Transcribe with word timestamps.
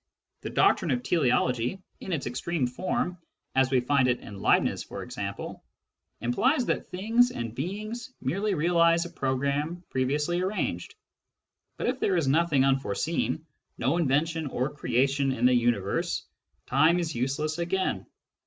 The 0.41 0.49
doctrine 0.49 0.89
of 0.89 1.03
teleology, 1.03 1.79
in 1.99 2.11
its 2.11 2.25
extreme 2.25 2.65
form, 2.65 3.19
as 3.53 3.69
we 3.69 3.79
find 3.81 4.07
it 4.07 4.19
in 4.19 4.39
Leibniz 4.41 4.83
for 4.83 5.03
example, 5.03 5.63
implies 6.21 6.65
that 6.65 6.89
things 6.89 7.29
and 7.29 7.53
beings 7.53 8.11
merely 8.19 8.55
realise 8.55 9.05
a 9.05 9.11
programme 9.11 9.83
previously 9.91 10.41
arranged. 10.41 10.95
But 11.77 11.85
if 11.85 11.99
there 11.99 12.17
is 12.17 12.27
nothing 12.27 12.65
unforeseen, 12.65 13.45
no 13.77 13.97
invention 13.97 14.47
or 14.47 14.71
creation 14.73 15.31
in 15.33 15.45
the 15.45 15.53
universe, 15.53 16.25
time 16.65 16.97
is 16.97 17.13
useless 17.13 17.59
again. 17.59 18.07